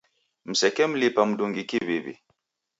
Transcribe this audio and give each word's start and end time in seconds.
Msekemlipa 0.49 1.21
mndungi 1.29 1.63
kiw'iw'i 1.69 2.13